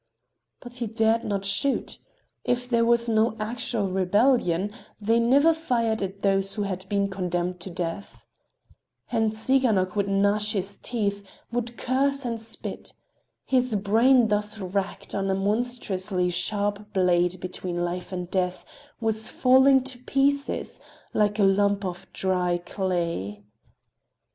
But 0.61 0.77
he 0.77 0.87
dared 0.87 1.23
not 1.25 1.45
shoot. 1.45 1.99
If 2.43 2.67
there 2.67 2.83
was 2.85 3.07
no 3.07 3.35
actual 3.39 3.87
rebellion 3.91 4.71
they 4.99 5.19
never 5.19 5.53
fired 5.53 6.01
at 6.01 6.23
those 6.23 6.55
who 6.55 6.63
had 6.63 6.89
been 6.89 7.07
condemned 7.07 7.59
to 7.59 7.69
death. 7.69 8.25
And 9.11 9.31
Tsiganok 9.31 9.95
would 9.95 10.07
gnash 10.07 10.53
his 10.53 10.77
teeth, 10.77 11.23
would 11.51 11.77
curse 11.77 12.25
and 12.25 12.41
spit. 12.41 12.93
His 13.45 13.75
brain 13.75 14.27
thus 14.27 14.57
racked 14.57 15.13
on 15.13 15.29
a 15.29 15.35
monstrously 15.35 16.31
sharp 16.31 16.93
blade 16.93 17.39
between 17.39 17.85
life 17.85 18.11
and 18.11 18.27
death 18.31 18.65
was 18.99 19.27
falling 19.27 19.83
to 19.83 19.99
pieces 19.99 20.79
like 21.13 21.37
a 21.37 21.43
lump 21.43 21.85
of 21.85 22.11
dry 22.11 22.57
clay. 22.57 23.43